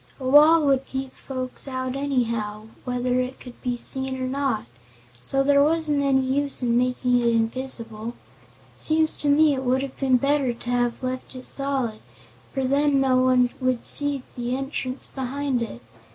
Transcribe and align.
"A 0.19 0.27
wall 0.27 0.65
would 0.65 0.87
keep 0.87 1.13
folks 1.13 1.67
out 1.67 1.95
anyhow, 1.95 2.69
whether 2.85 3.19
it 3.19 3.39
could 3.39 3.61
be 3.61 3.77
seen 3.77 4.17
or 4.19 4.25
not, 4.25 4.65
so 5.21 5.43
there 5.43 5.63
wasn't 5.63 6.01
any 6.01 6.21
use 6.21 6.63
making 6.63 7.19
it 7.21 7.27
invisible. 7.27 8.15
Seems 8.75 9.15
to 9.17 9.29
me 9.29 9.53
it 9.53 9.63
would 9.63 9.83
have 9.83 9.99
been 9.99 10.17
better 10.17 10.53
to 10.55 10.69
have 10.71 11.03
left 11.03 11.35
it 11.35 11.45
solid, 11.45 11.99
for 12.51 12.63
then 12.65 12.99
no 12.99 13.17
one 13.17 13.51
would 13.59 13.75
have 13.75 13.85
seen 13.85 14.23
the 14.35 14.57
entrance 14.57 15.05
behind 15.05 15.61
it. 15.61 15.83